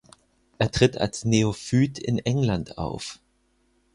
[0.57, 3.19] Er tritt als Neophyt in England auf.